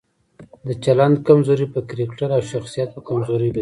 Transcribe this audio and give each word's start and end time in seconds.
د 0.67 0.69
چلند 0.83 1.15
کمزوري 1.27 1.65
په 1.73 1.79
کرکټر 1.89 2.29
او 2.37 2.41
شخصیت 2.51 2.89
په 2.95 2.99
کمزورۍ 3.07 3.49
بدليږي. 3.51 3.59